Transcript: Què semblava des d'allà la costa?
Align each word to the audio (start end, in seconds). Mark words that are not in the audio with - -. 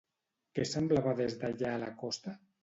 Què 0.59 0.63
semblava 0.69 1.13
des 1.19 1.37
d'allà 1.45 1.75
la 1.85 1.91
costa? 2.01 2.35